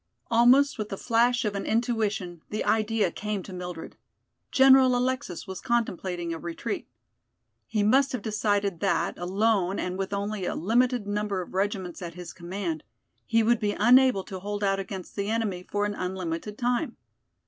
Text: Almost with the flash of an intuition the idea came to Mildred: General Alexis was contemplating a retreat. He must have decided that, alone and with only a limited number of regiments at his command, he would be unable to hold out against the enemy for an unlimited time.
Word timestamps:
Almost 0.31 0.79
with 0.79 0.89
the 0.89 0.97
flash 0.97 1.45
of 1.45 1.53
an 1.53 1.63
intuition 1.63 2.41
the 2.49 2.65
idea 2.65 3.11
came 3.11 3.43
to 3.43 3.53
Mildred: 3.53 3.97
General 4.49 4.95
Alexis 4.95 5.45
was 5.45 5.61
contemplating 5.61 6.33
a 6.33 6.39
retreat. 6.39 6.87
He 7.67 7.83
must 7.83 8.11
have 8.11 8.23
decided 8.23 8.79
that, 8.79 9.15
alone 9.19 9.77
and 9.77 9.99
with 9.99 10.11
only 10.11 10.45
a 10.47 10.55
limited 10.55 11.05
number 11.05 11.43
of 11.43 11.53
regiments 11.53 12.01
at 12.01 12.15
his 12.15 12.33
command, 12.33 12.83
he 13.27 13.43
would 13.43 13.59
be 13.59 13.73
unable 13.73 14.23
to 14.23 14.39
hold 14.39 14.63
out 14.63 14.79
against 14.79 15.15
the 15.15 15.29
enemy 15.29 15.67
for 15.69 15.85
an 15.85 15.93
unlimited 15.93 16.57
time. 16.57 16.97